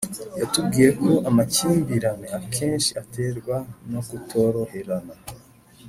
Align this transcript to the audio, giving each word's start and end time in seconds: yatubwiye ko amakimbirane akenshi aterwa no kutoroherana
yatubwiye 0.39 0.89
ko 1.03 1.11
amakimbirane 1.29 2.27
akenshi 2.39 2.89
aterwa 3.01 3.57
no 3.91 4.01
kutoroherana 4.07 5.15